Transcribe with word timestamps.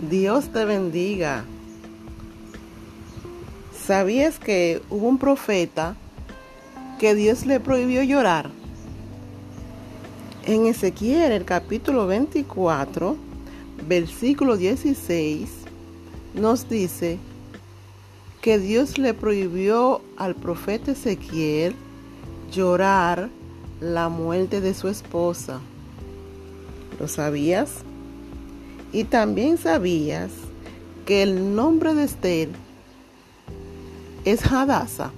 Dios 0.00 0.48
te 0.48 0.64
bendiga. 0.64 1.44
¿Sabías 3.86 4.40
que 4.40 4.82
hubo 4.90 5.06
un 5.06 5.18
profeta 5.18 5.94
que 6.98 7.14
Dios 7.14 7.46
le 7.46 7.60
prohibió 7.60 8.02
llorar? 8.02 8.50
En 10.46 10.66
Ezequiel, 10.66 11.30
el 11.30 11.44
capítulo 11.44 12.08
24, 12.08 13.16
versículo 13.86 14.56
16, 14.56 15.48
nos 16.34 16.68
dice 16.68 17.18
que 18.40 18.58
Dios 18.58 18.98
le 18.98 19.14
prohibió 19.14 20.02
al 20.16 20.34
profeta 20.34 20.90
Ezequiel 20.90 21.76
llorar 22.50 23.30
la 23.80 24.08
muerte 24.08 24.60
de 24.60 24.74
su 24.74 24.88
esposa. 24.88 25.60
¿Lo 26.98 27.06
sabías? 27.06 27.84
Y 28.94 29.02
también 29.02 29.58
sabías 29.58 30.30
que 31.04 31.24
el 31.24 31.56
nombre 31.56 31.94
de 31.94 32.04
Esther 32.04 32.48
es 34.24 34.46
Hadassah. 34.46 35.10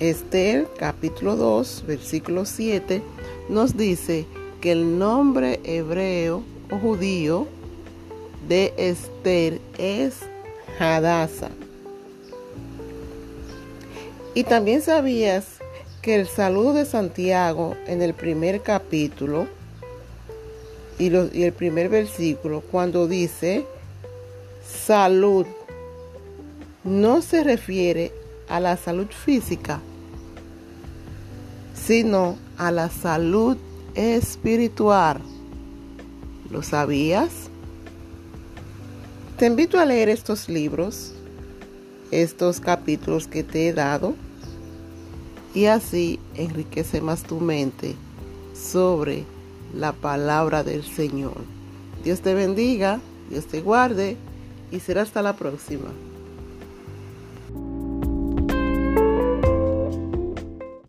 Esther 0.00 0.66
capítulo 0.76 1.36
2 1.36 1.84
versículo 1.86 2.44
7 2.44 3.00
nos 3.48 3.76
dice 3.76 4.26
que 4.60 4.72
el 4.72 4.98
nombre 4.98 5.60
hebreo 5.62 6.42
o 6.68 6.78
judío 6.78 7.46
de 8.48 8.74
Esther 8.76 9.60
es 9.78 10.16
Hadassah. 10.80 11.52
Y 14.34 14.42
también 14.42 14.82
sabías 14.82 15.46
que 16.02 16.16
el 16.16 16.26
saludo 16.26 16.72
de 16.72 16.84
Santiago 16.84 17.76
en 17.86 18.02
el 18.02 18.14
primer 18.14 18.62
capítulo 18.62 19.46
y, 20.98 21.06
el 21.06 21.52
primer 21.52 21.88
versículo, 21.88 22.60
cuando 22.60 23.06
dice 23.06 23.66
salud, 24.64 25.46
no 26.84 27.22
se 27.22 27.42
refiere 27.42 28.12
a 28.48 28.60
la 28.60 28.76
salud 28.76 29.08
física, 29.08 29.80
sino 31.74 32.36
a 32.56 32.70
la 32.70 32.90
salud 32.90 33.56
espiritual. 33.94 35.20
¿Lo 36.50 36.62
sabías? 36.62 37.30
Te 39.38 39.46
invito 39.46 39.78
a 39.80 39.84
leer 39.84 40.08
estos 40.08 40.48
libros, 40.48 41.12
estos 42.12 42.60
capítulos 42.60 43.26
que 43.26 43.42
te 43.42 43.68
he 43.68 43.72
dado, 43.72 44.14
y 45.54 45.66
así 45.66 46.20
enriquece 46.34 47.00
más 47.00 47.22
tu 47.22 47.40
mente 47.40 47.94
sobre 48.54 49.24
la 49.74 49.92
palabra 49.92 50.62
del 50.62 50.84
Señor. 50.84 51.38
Dios 52.04 52.20
te 52.20 52.34
bendiga, 52.34 53.00
Dios 53.30 53.46
te 53.46 53.60
guarde 53.60 54.16
y 54.70 54.80
será 54.80 55.02
hasta 55.02 55.22
la 55.22 55.36
próxima. 55.36 55.90